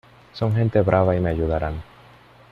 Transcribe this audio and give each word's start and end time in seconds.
son 0.33 0.55
gente 0.55 0.81
brava 0.81 1.15
y 1.15 1.19
me 1.19 1.29
ayudarán... 1.29 1.83